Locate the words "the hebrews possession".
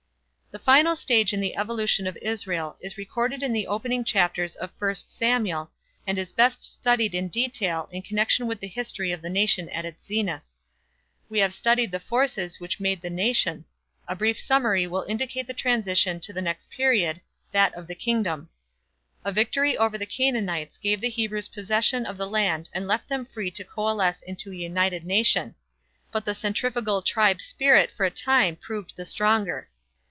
20.99-22.05